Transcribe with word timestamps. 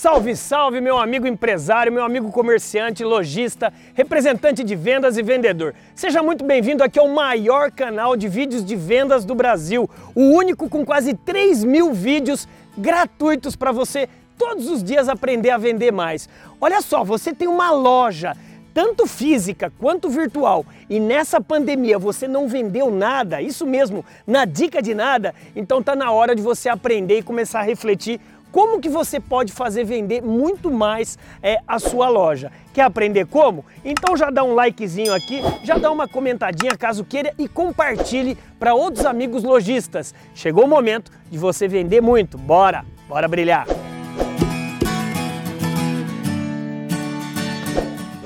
Salve, 0.00 0.34
salve, 0.34 0.80
meu 0.80 0.96
amigo 0.96 1.26
empresário, 1.26 1.92
meu 1.92 2.02
amigo 2.02 2.32
comerciante, 2.32 3.04
lojista, 3.04 3.70
representante 3.92 4.64
de 4.64 4.74
vendas 4.74 5.18
e 5.18 5.22
vendedor. 5.22 5.74
Seja 5.94 6.22
muito 6.22 6.42
bem-vindo 6.42 6.82
aqui 6.82 6.98
ao 6.98 7.06
maior 7.06 7.70
canal 7.70 8.16
de 8.16 8.26
vídeos 8.26 8.64
de 8.64 8.74
vendas 8.74 9.26
do 9.26 9.34
Brasil, 9.34 9.90
o 10.14 10.22
único 10.22 10.70
com 10.70 10.86
quase 10.86 11.12
3 11.12 11.64
mil 11.64 11.92
vídeos 11.92 12.48
gratuitos 12.78 13.54
para 13.54 13.72
você 13.72 14.08
todos 14.38 14.70
os 14.70 14.82
dias 14.82 15.06
aprender 15.06 15.50
a 15.50 15.58
vender 15.58 15.92
mais. 15.92 16.30
Olha 16.58 16.80
só, 16.80 17.04
você 17.04 17.34
tem 17.34 17.46
uma 17.46 17.70
loja 17.70 18.34
tanto 18.72 19.06
física 19.06 19.70
quanto 19.78 20.08
virtual, 20.08 20.64
e 20.88 20.98
nessa 20.98 21.40
pandemia 21.40 21.98
você 21.98 22.26
não 22.26 22.48
vendeu 22.48 22.90
nada, 22.90 23.42
isso 23.42 23.66
mesmo, 23.66 24.02
na 24.26 24.44
dica 24.46 24.80
de 24.80 24.94
nada, 24.94 25.34
então 25.54 25.82
tá 25.82 25.94
na 25.94 26.10
hora 26.10 26.34
de 26.34 26.40
você 26.40 26.68
aprender 26.68 27.18
e 27.18 27.22
começar 27.22 27.60
a 27.60 27.64
refletir 27.64 28.18
como 28.52 28.80
que 28.80 28.88
você 28.88 29.18
pode 29.20 29.52
fazer 29.52 29.84
vender 29.84 30.22
muito 30.22 30.70
mais 30.70 31.18
é, 31.42 31.58
a 31.66 31.78
sua 31.78 32.08
loja. 32.08 32.50
Quer 32.72 32.82
aprender 32.82 33.26
como? 33.26 33.64
Então 33.84 34.16
já 34.16 34.30
dá 34.30 34.44
um 34.44 34.54
likezinho 34.54 35.14
aqui, 35.14 35.40
já 35.64 35.78
dá 35.78 35.90
uma 35.90 36.08
comentadinha 36.08 36.76
caso 36.76 37.04
queira 37.04 37.32
e 37.38 37.48
compartilhe 37.48 38.36
para 38.58 38.74
outros 38.74 39.06
amigos 39.06 39.42
lojistas. 39.42 40.14
Chegou 40.34 40.64
o 40.64 40.68
momento 40.68 41.10
de 41.30 41.38
você 41.38 41.66
vender 41.66 42.00
muito. 42.00 42.38
Bora, 42.38 42.84
bora 43.08 43.26
brilhar! 43.26 43.79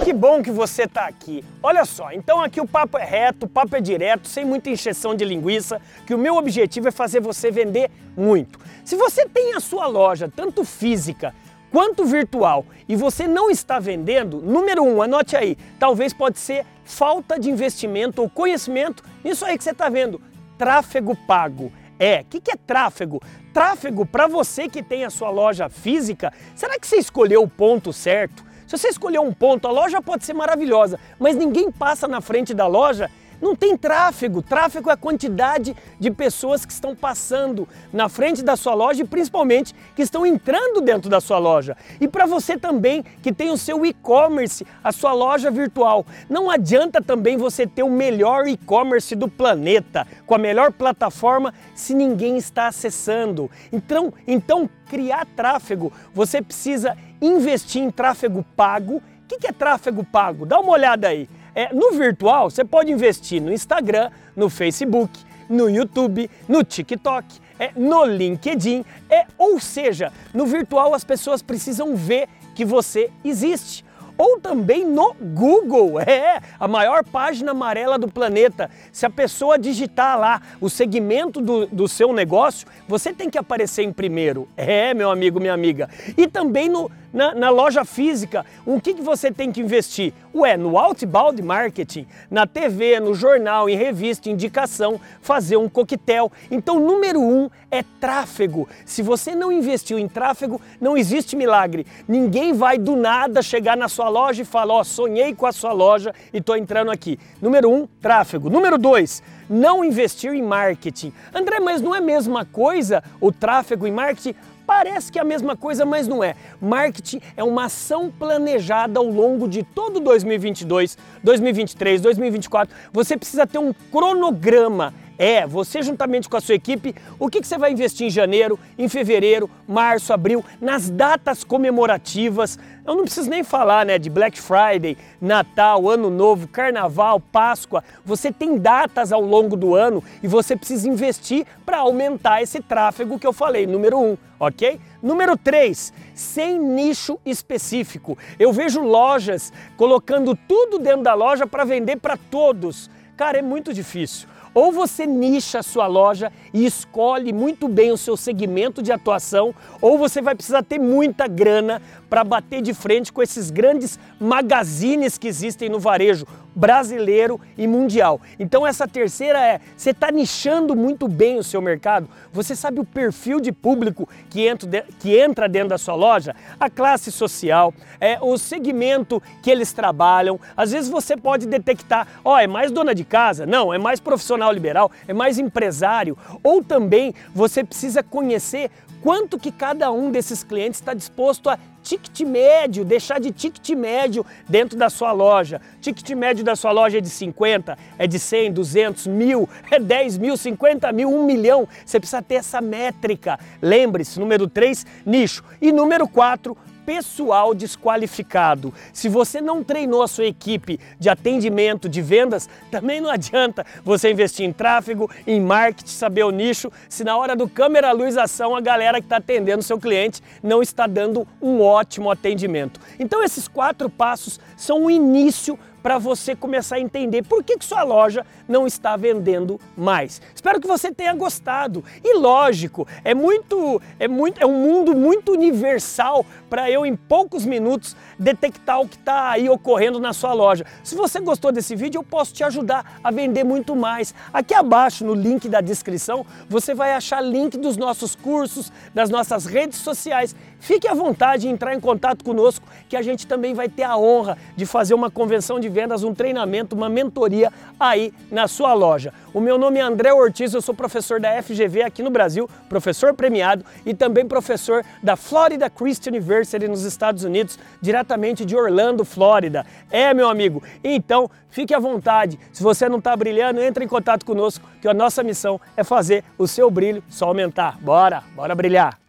Que 0.04 0.12
bom 0.12 0.42
que 0.42 0.50
você 0.50 0.82
está 0.82 1.06
aqui. 1.06 1.42
Olha 1.62 1.86
só, 1.86 2.12
então 2.12 2.42
aqui 2.42 2.60
o 2.60 2.68
papo 2.68 2.98
é 2.98 3.04
reto, 3.06 3.46
o 3.46 3.48
papo 3.48 3.74
é 3.74 3.80
direto, 3.80 4.28
sem 4.28 4.44
muita 4.44 4.68
encheção 4.68 5.14
de 5.14 5.24
linguiça, 5.24 5.80
que 6.06 6.12
o 6.12 6.18
meu 6.18 6.36
objetivo 6.36 6.88
é 6.88 6.90
fazer 6.90 7.20
você 7.20 7.50
vender 7.50 7.90
muito. 8.14 8.60
Se 8.84 8.96
você 8.96 9.26
tem 9.26 9.54
a 9.54 9.60
sua 9.60 9.86
loja, 9.86 10.30
tanto 10.36 10.62
física 10.62 11.34
quanto 11.72 12.04
virtual, 12.04 12.66
e 12.86 12.94
você 12.94 13.26
não 13.26 13.50
está 13.50 13.78
vendendo, 13.78 14.42
número 14.42 14.84
um, 14.84 15.00
anote 15.00 15.38
aí, 15.38 15.56
talvez 15.78 16.12
pode 16.12 16.38
ser 16.38 16.66
falta 16.84 17.40
de 17.40 17.48
investimento 17.48 18.20
ou 18.20 18.28
conhecimento 18.28 19.02
nisso 19.24 19.46
aí 19.46 19.56
que 19.56 19.64
você 19.64 19.70
está 19.70 19.88
vendo, 19.88 20.20
tráfego 20.58 21.16
pago. 21.26 21.72
É, 21.98 22.20
o 22.20 22.24
que, 22.26 22.42
que 22.42 22.50
é 22.50 22.56
tráfego? 22.56 23.22
Tráfego, 23.54 24.04
para 24.04 24.26
você 24.26 24.68
que 24.68 24.82
tem 24.82 25.06
a 25.06 25.08
sua 25.08 25.30
loja 25.30 25.70
física, 25.70 26.30
será 26.54 26.78
que 26.78 26.86
você 26.86 26.96
escolheu 26.96 27.42
o 27.42 27.48
ponto 27.48 27.90
certo? 27.90 28.44
Se 28.66 28.76
você 28.78 28.88
escolher 28.88 29.20
um 29.20 29.32
ponto, 29.32 29.68
a 29.68 29.70
loja 29.70 30.00
pode 30.00 30.24
ser 30.24 30.34
maravilhosa, 30.34 30.98
mas 31.18 31.36
ninguém 31.36 31.70
passa 31.70 32.08
na 32.08 32.20
frente 32.20 32.54
da 32.54 32.66
loja 32.66 33.10
não 33.44 33.54
tem 33.54 33.76
tráfego. 33.76 34.42
Tráfego 34.42 34.90
é 34.90 34.94
a 34.94 34.96
quantidade 34.96 35.76
de 36.00 36.10
pessoas 36.10 36.64
que 36.64 36.72
estão 36.72 36.96
passando 36.96 37.68
na 37.92 38.08
frente 38.08 38.42
da 38.42 38.56
sua 38.56 38.74
loja 38.74 39.02
e 39.02 39.06
principalmente 39.06 39.74
que 39.94 40.02
estão 40.02 40.24
entrando 40.24 40.80
dentro 40.80 41.10
da 41.10 41.20
sua 41.20 41.38
loja. 41.38 41.76
E 42.00 42.08
para 42.08 42.26
você 42.26 42.56
também 42.56 43.04
que 43.22 43.32
tem 43.32 43.50
o 43.50 43.58
seu 43.58 43.84
e-commerce, 43.84 44.66
a 44.82 44.90
sua 44.92 45.12
loja 45.12 45.50
virtual, 45.50 46.06
não 46.28 46.50
adianta 46.50 47.02
também 47.02 47.36
você 47.36 47.66
ter 47.66 47.82
o 47.82 47.90
melhor 47.90 48.48
e-commerce 48.48 49.14
do 49.14 49.28
planeta, 49.28 50.06
com 50.26 50.34
a 50.34 50.38
melhor 50.38 50.72
plataforma, 50.72 51.52
se 51.74 51.94
ninguém 51.94 52.36
está 52.38 52.68
acessando. 52.68 53.50
Então, 53.70 54.12
então 54.26 54.68
criar 54.88 55.26
tráfego, 55.36 55.92
você 56.14 56.40
precisa 56.40 56.96
investir 57.26 57.82
em 57.82 57.90
tráfego 57.90 58.44
pago. 58.56 58.96
O 58.96 59.26
que 59.26 59.46
é 59.46 59.52
tráfego 59.52 60.04
pago? 60.04 60.46
Dá 60.46 60.60
uma 60.60 60.72
olhada 60.72 61.08
aí. 61.08 61.28
É, 61.54 61.72
no 61.72 61.92
virtual, 61.92 62.50
você 62.50 62.64
pode 62.64 62.90
investir 62.90 63.40
no 63.40 63.52
Instagram, 63.52 64.10
no 64.36 64.50
Facebook, 64.50 65.18
no 65.48 65.68
YouTube, 65.68 66.30
no 66.48 66.62
TikTok, 66.64 67.26
é, 67.58 67.70
no 67.76 68.04
LinkedIn, 68.04 68.84
é, 69.08 69.26
ou 69.38 69.60
seja, 69.60 70.12
no 70.32 70.46
virtual 70.46 70.94
as 70.94 71.04
pessoas 71.04 71.42
precisam 71.42 71.94
ver 71.94 72.28
que 72.54 72.64
você 72.64 73.10
existe 73.24 73.84
ou 74.16 74.38
também 74.40 74.84
no 74.84 75.14
Google. 75.14 75.94
É, 76.14 76.40
a 76.60 76.68
maior 76.68 77.02
página 77.02 77.52
amarela 77.52 77.98
do 77.98 78.08
planeta. 78.08 78.70
Se 78.92 79.06
a 79.06 79.10
pessoa 79.10 79.58
digitar 79.58 80.18
lá 80.18 80.40
o 80.60 80.68
segmento 80.68 81.40
do, 81.40 81.66
do 81.66 81.88
seu 81.88 82.12
negócio, 82.12 82.68
você 82.86 83.12
tem 83.12 83.30
que 83.30 83.38
aparecer 83.38 83.82
em 83.82 83.92
primeiro. 83.92 84.46
É, 84.56 84.92
meu 84.92 85.10
amigo, 85.10 85.40
minha 85.40 85.54
amiga. 85.54 85.88
E 86.16 86.28
também 86.28 86.68
no, 86.68 86.90
na, 87.14 87.32
na, 87.32 87.48
loja 87.48 87.84
física, 87.84 88.44
o 88.66 88.80
que, 88.80 88.92
que 88.92 89.02
você 89.02 89.30
tem 89.30 89.52
que 89.52 89.60
investir? 89.60 90.12
Ué, 90.34 90.56
no 90.56 90.76
outbound 90.76 91.40
marketing, 91.40 92.06
na 92.28 92.46
TV, 92.46 92.98
no 92.98 93.14
jornal, 93.14 93.68
em 93.68 93.76
revista, 93.76 94.28
indicação, 94.28 95.00
fazer 95.22 95.56
um 95.56 95.68
coquetel. 95.68 96.30
Então, 96.50 96.80
número 96.80 97.20
um 97.20 97.48
é 97.70 97.84
tráfego. 98.00 98.68
Se 98.84 99.00
você 99.00 99.34
não 99.34 99.52
investiu 99.52 99.98
em 99.98 100.08
tráfego, 100.08 100.60
não 100.80 100.96
existe 100.96 101.36
milagre. 101.36 101.86
Ninguém 102.08 102.52
vai 102.52 102.76
do 102.78 102.96
nada 102.96 103.40
chegar 103.42 103.76
na 103.76 103.88
sua 103.88 104.08
loja 104.08 104.42
e 104.42 104.44
falar, 104.44 104.74
ó, 104.74 104.80
oh, 104.80 104.84
sonhei 104.84 105.34
com 105.34 105.46
a 105.46 105.52
sua 105.52 105.72
loja 105.72 106.12
e 106.32 106.38
estou 106.38 106.56
entrando 106.56 106.90
aqui. 106.90 107.18
Número 107.40 107.70
um, 107.70 107.86
tráfego. 107.86 108.50
Número 108.50 108.76
dois, 108.76 109.22
não 109.48 109.84
investir 109.84 110.32
em 110.32 110.42
marketing. 110.42 111.12
André, 111.32 111.60
mas 111.60 111.80
não 111.80 111.94
é 111.94 111.98
a 111.98 112.00
mesma 112.00 112.44
coisa 112.44 113.02
o 113.20 113.30
tráfego 113.30 113.86
e 113.86 113.90
marketing? 113.90 114.34
Parece 114.66 115.12
que 115.12 115.18
é 115.18 115.22
a 115.22 115.24
mesma 115.24 115.56
coisa, 115.56 115.84
mas 115.84 116.08
não 116.08 116.22
é. 116.22 116.34
Marketing 116.60 117.20
é 117.36 117.44
uma 117.44 117.66
ação 117.66 118.10
planejada 118.10 118.98
ao 118.98 119.06
longo 119.06 119.46
de 119.48 119.62
todo 119.62 120.00
2022, 120.00 120.96
2023, 121.22 122.00
2024. 122.00 122.74
Você 122.92 123.16
precisa 123.16 123.46
ter 123.46 123.58
um 123.58 123.72
cronograma 123.92 124.94
é, 125.18 125.46
você 125.46 125.82
juntamente 125.82 126.28
com 126.28 126.36
a 126.36 126.40
sua 126.40 126.54
equipe, 126.54 126.94
o 127.18 127.28
que, 127.28 127.40
que 127.40 127.46
você 127.46 127.58
vai 127.58 127.72
investir 127.72 128.06
em 128.06 128.10
janeiro, 128.10 128.58
em 128.78 128.88
fevereiro, 128.88 129.48
março, 129.66 130.12
abril, 130.12 130.44
nas 130.60 130.90
datas 130.90 131.44
comemorativas. 131.44 132.58
Eu 132.86 132.94
não 132.94 133.04
preciso 133.04 133.30
nem 133.30 133.42
falar 133.42 133.86
né, 133.86 133.98
de 133.98 134.10
Black 134.10 134.40
Friday, 134.40 134.96
Natal, 135.20 135.88
Ano 135.88 136.10
Novo, 136.10 136.46
Carnaval, 136.48 137.18
Páscoa. 137.18 137.82
Você 138.04 138.30
tem 138.30 138.58
datas 138.58 139.12
ao 139.12 139.22
longo 139.22 139.56
do 139.56 139.74
ano 139.74 140.02
e 140.22 140.28
você 140.28 140.54
precisa 140.54 140.88
investir 140.88 141.46
para 141.64 141.78
aumentar 141.78 142.42
esse 142.42 142.60
tráfego 142.60 143.18
que 143.18 143.26
eu 143.26 143.32
falei, 143.32 143.66
número 143.66 143.98
um, 143.98 144.18
ok? 144.38 144.78
Número 145.02 145.36
3, 145.36 145.92
sem 146.14 146.58
nicho 146.58 147.18
específico. 147.24 148.18
Eu 148.38 148.52
vejo 148.52 148.82
lojas 148.82 149.52
colocando 149.76 150.36
tudo 150.48 150.78
dentro 150.78 151.02
da 151.02 151.14
loja 151.14 151.46
para 151.46 151.64
vender 151.64 151.96
para 151.96 152.16
todos. 152.16 152.90
Cara, 153.16 153.38
é 153.38 153.42
muito 153.42 153.72
difícil. 153.72 154.28
Ou 154.54 154.70
você 154.70 155.06
nicha 155.06 155.58
a 155.58 155.62
sua 155.62 155.86
loja 155.86 156.32
e 156.52 156.64
escolhe 156.64 157.32
muito 157.32 157.66
bem 157.66 157.90
o 157.90 157.96
seu 157.96 158.16
segmento 158.16 158.82
de 158.82 158.92
atuação, 158.92 159.54
ou 159.80 159.98
você 159.98 160.22
vai 160.22 160.34
precisar 160.34 160.62
ter 160.62 160.78
muita 160.78 161.26
grana 161.26 161.82
para 162.08 162.22
bater 162.22 162.62
de 162.62 162.72
frente 162.72 163.12
com 163.12 163.22
esses 163.22 163.50
grandes 163.50 163.98
magazines 164.20 165.18
que 165.18 165.26
existem 165.26 165.68
no 165.68 165.80
varejo 165.80 166.24
brasileiro 166.54 167.40
e 167.56 167.66
mundial. 167.66 168.20
Então 168.38 168.66
essa 168.66 168.86
terceira 168.86 169.38
é, 169.44 169.60
você 169.76 169.90
está 169.90 170.10
nichando 170.10 170.76
muito 170.76 171.08
bem 171.08 171.38
o 171.38 171.44
seu 171.44 171.60
mercado, 171.60 172.08
você 172.32 172.54
sabe 172.54 172.80
o 172.80 172.84
perfil 172.84 173.40
de 173.40 173.52
público 173.52 174.08
que 174.30 174.46
entra, 174.46 174.84
que 174.98 175.18
entra 175.18 175.48
dentro 175.48 175.70
da 175.70 175.78
sua 175.78 175.94
loja, 175.94 176.34
a 176.58 176.70
classe 176.70 177.10
social, 177.10 177.72
é, 178.00 178.18
o 178.20 178.36
segmento 178.38 179.22
que 179.42 179.50
eles 179.50 179.72
trabalham. 179.72 180.38
Às 180.56 180.72
vezes 180.72 180.90
você 180.90 181.16
pode 181.16 181.46
detectar, 181.46 182.06
ó, 182.24 182.34
oh, 182.34 182.38
é 182.38 182.46
mais 182.46 182.70
dona 182.70 182.94
de 182.94 183.04
casa? 183.04 183.46
Não, 183.46 183.72
é 183.72 183.78
mais 183.78 184.00
profissional 184.00 184.52
liberal, 184.52 184.90
é 185.06 185.12
mais 185.12 185.38
empresário. 185.38 186.16
Ou 186.42 186.62
também 186.62 187.14
você 187.34 187.64
precisa 187.64 188.02
conhecer 188.02 188.70
quanto 189.04 189.38
que 189.38 189.52
cada 189.52 189.92
um 189.92 190.10
desses 190.10 190.42
clientes 190.42 190.80
está 190.80 190.94
disposto 190.94 191.50
a 191.50 191.58
ticket 191.82 192.26
médio, 192.26 192.86
deixar 192.86 193.20
de 193.20 193.30
ticket 193.30 193.76
médio 193.76 194.24
dentro 194.48 194.78
da 194.78 194.88
sua 194.88 195.12
loja. 195.12 195.60
Ticket 195.82 196.08
médio 196.16 196.42
da 196.42 196.56
sua 196.56 196.72
loja 196.72 196.96
é 196.96 197.00
de 197.02 197.10
50, 197.10 197.76
é 197.98 198.06
de 198.06 198.18
100, 198.18 198.52
200, 198.54 199.06
mil, 199.06 199.46
é 199.70 199.78
10 199.78 200.16
mil, 200.16 200.38
50 200.38 200.90
mil, 200.92 201.10
1 201.10 201.26
milhão. 201.26 201.68
Você 201.84 202.00
precisa 202.00 202.22
ter 202.22 202.36
essa 202.36 202.62
métrica. 202.62 203.38
Lembre-se, 203.60 204.18
número 204.18 204.48
3, 204.48 204.86
nicho. 205.04 205.44
E 205.60 205.70
número 205.70 206.08
4, 206.08 206.56
pessoal 206.84 207.54
desqualificado. 207.54 208.72
Se 208.92 209.08
você 209.08 209.40
não 209.40 209.62
treinou 209.62 210.02
a 210.02 210.08
sua 210.08 210.26
equipe 210.26 210.78
de 210.98 211.08
atendimento, 211.08 211.88
de 211.88 212.02
vendas, 212.02 212.48
também 212.70 213.00
não 213.00 213.10
adianta 213.10 213.64
você 213.84 214.10
investir 214.10 214.46
em 214.46 214.52
tráfego, 214.52 215.10
em 215.26 215.40
marketing, 215.40 215.90
saber 215.90 216.24
o 216.24 216.30
nicho, 216.30 216.70
se 216.88 217.04
na 217.04 217.16
hora 217.16 217.34
do 217.34 217.48
câmera 217.48 217.92
luz 217.92 218.16
ação 218.16 218.54
a 218.54 218.60
galera 218.60 219.00
que 219.00 219.06
está 219.06 219.16
atendendo 219.16 219.62
seu 219.62 219.78
cliente 219.78 220.22
não 220.42 220.62
está 220.62 220.86
dando 220.86 221.26
um 221.40 221.60
ótimo 221.60 222.10
atendimento. 222.10 222.80
Então 222.98 223.22
esses 223.22 223.48
quatro 223.48 223.88
passos 223.88 224.40
são 224.56 224.84
o 224.84 224.90
início 224.90 225.58
para 225.84 225.98
você 225.98 226.34
começar 226.34 226.76
a 226.76 226.80
entender 226.80 227.22
por 227.24 227.44
que, 227.44 227.58
que 227.58 227.64
sua 227.64 227.82
loja 227.82 228.24
não 228.48 228.66
está 228.66 228.96
vendendo 228.96 229.60
mais. 229.76 230.18
Espero 230.34 230.58
que 230.58 230.66
você 230.66 230.90
tenha 230.90 231.12
gostado. 231.12 231.84
E 232.02 232.16
lógico, 232.16 232.88
é 233.04 233.12
muito, 233.12 233.82
é 233.98 234.08
muito, 234.08 234.40
é 234.40 234.46
um 234.46 234.62
mundo 234.62 234.96
muito 234.96 235.32
universal 235.32 236.24
para 236.48 236.70
eu 236.70 236.86
em 236.86 236.96
poucos 236.96 237.44
minutos 237.44 237.94
detectar 238.18 238.80
o 238.80 238.88
que 238.88 238.96
está 238.96 239.32
aí 239.32 239.46
ocorrendo 239.50 240.00
na 240.00 240.14
sua 240.14 240.32
loja. 240.32 240.64
Se 240.82 240.94
você 240.94 241.20
gostou 241.20 241.52
desse 241.52 241.76
vídeo, 241.76 241.98
eu 241.98 242.02
posso 242.02 242.32
te 242.32 242.42
ajudar 242.42 242.98
a 243.04 243.10
vender 243.10 243.44
muito 243.44 243.76
mais. 243.76 244.14
Aqui 244.32 244.54
abaixo 244.54 245.04
no 245.04 245.12
link 245.12 245.50
da 245.50 245.60
descrição, 245.60 246.24
você 246.48 246.72
vai 246.72 246.94
achar 246.94 247.20
link 247.20 247.58
dos 247.58 247.76
nossos 247.76 248.16
cursos, 248.16 248.72
das 248.94 249.10
nossas 249.10 249.44
redes 249.44 249.80
sociais. 249.80 250.34
Fique 250.60 250.88
à 250.88 250.94
vontade 250.94 251.46
em 251.46 251.50
entrar 251.50 251.74
em 251.74 251.80
contato 251.80 252.24
conosco, 252.24 252.66
que 252.88 252.96
a 252.96 253.02
gente 253.02 253.26
também 253.26 253.52
vai 253.52 253.68
ter 253.68 253.82
a 253.82 253.98
honra 253.98 254.38
de 254.56 254.64
fazer 254.64 254.94
uma 254.94 255.10
convenção 255.10 255.60
de 255.60 255.73
vendas, 255.74 256.04
um 256.04 256.14
treinamento, 256.14 256.76
uma 256.76 256.88
mentoria 256.88 257.52
aí 257.78 258.14
na 258.30 258.46
sua 258.46 258.72
loja. 258.72 259.12
O 259.34 259.40
meu 259.40 259.58
nome 259.58 259.80
é 259.80 259.82
André 259.82 260.12
Ortiz, 260.12 260.54
eu 260.54 260.62
sou 260.62 260.74
professor 260.74 261.20
da 261.20 261.42
FGV 261.42 261.82
aqui 261.82 262.02
no 262.02 262.10
Brasil, 262.10 262.48
professor 262.68 263.12
premiado 263.12 263.64
e 263.84 263.92
também 263.92 264.24
professor 264.26 264.84
da 265.02 265.16
Florida 265.16 265.68
Christian 265.68 266.12
University 266.12 266.68
nos 266.68 266.84
Estados 266.84 267.24
Unidos, 267.24 267.58
diretamente 267.82 268.44
de 268.44 268.56
Orlando, 268.56 269.04
Flórida. 269.04 269.66
É, 269.90 270.14
meu 270.14 270.28
amigo, 270.28 270.62
então 270.82 271.28
fique 271.50 271.74
à 271.74 271.80
vontade. 271.80 272.38
Se 272.52 272.62
você 272.62 272.88
não 272.88 272.98
está 272.98 273.16
brilhando, 273.16 273.60
entre 273.60 273.84
em 273.84 273.88
contato 273.88 274.24
conosco, 274.24 274.64
que 274.80 274.86
a 274.86 274.94
nossa 274.94 275.22
missão 275.22 275.60
é 275.76 275.82
fazer 275.82 276.22
o 276.38 276.46
seu 276.46 276.70
brilho 276.70 277.02
só 277.08 277.26
aumentar. 277.26 277.76
Bora, 277.80 278.22
bora 278.36 278.54
brilhar! 278.54 279.03